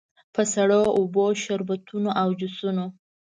په 0.35 0.41
سړو 0.53 0.81
اوبو، 0.97 1.25
شربتونو 1.43 2.09
او 2.21 2.27
جوسونو. 2.39 2.85